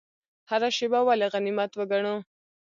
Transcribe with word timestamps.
هره 0.49 0.69
شیبه 0.77 0.99
ولې 1.07 1.27
غنیمت 1.33 1.71
وګڼو؟ 1.75 2.15